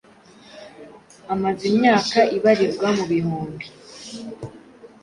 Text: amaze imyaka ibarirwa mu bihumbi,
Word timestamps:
amaze 1.33 1.63
imyaka 1.71 2.19
ibarirwa 2.37 2.87
mu 2.97 3.03
bihumbi, 3.11 3.65